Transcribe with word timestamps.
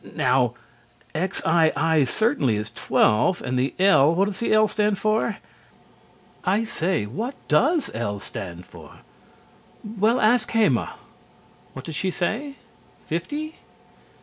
now 0.15 0.55
XII 1.15 2.05
certainly 2.07 2.55
is 2.55 2.71
twelve, 2.71 3.39
and 3.43 3.59
L... 3.79 4.15
what 4.15 4.25
does 4.25 4.41
L 4.41 4.67
stand 4.67 4.97
for?... 4.97 5.37
I 6.43 6.63
say; 6.63 7.05
what 7.05 7.35
does 7.47 7.91
L 7.93 8.19
stand 8.19 8.65
for?... 8.65 9.01
Well, 9.83 10.19
ask 10.19 10.49
Heima.... 10.53 10.93
What 11.73 11.85
does 11.85 11.95
she 11.97 12.09
say?... 12.09 12.55
Fifty?... 13.05 13.57